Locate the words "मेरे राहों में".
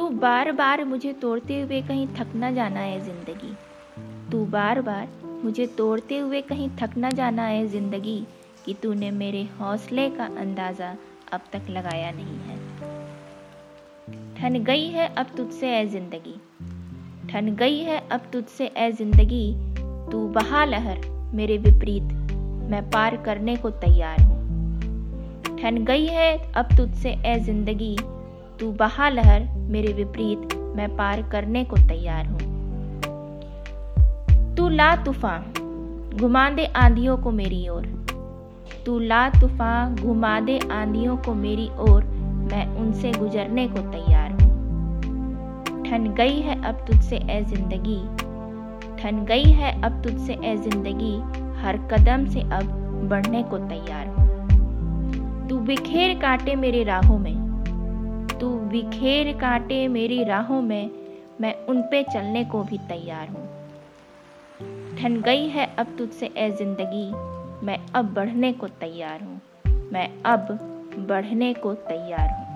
56.56-57.29